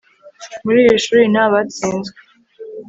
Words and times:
muri 0.63 0.79
iri 0.83 0.97
shuri 1.05 1.23
ntabatsinzwe 1.33 2.17